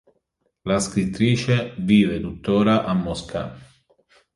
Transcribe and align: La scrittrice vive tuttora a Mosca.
La 0.63 0.79
scrittrice 0.79 1.75
vive 1.77 2.19
tuttora 2.19 2.85
a 2.85 2.93
Mosca. 2.93 3.55